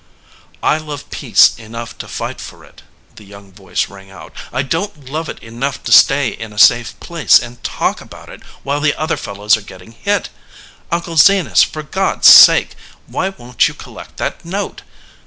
[0.63, 2.81] "I love peace enough to fight for it,"
[3.17, 4.33] the young voice rang out.
[4.51, 8.27] "I don t love it enough to stay in a safe place and talk about
[8.27, 10.29] it while the other fel lows are getting hit.
[10.91, 12.75] Uncle Zenas, for God s sake,
[13.05, 14.81] why won t you collect that note?